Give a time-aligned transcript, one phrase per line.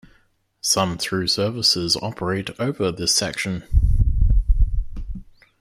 [0.61, 3.61] Some through services operate over this section.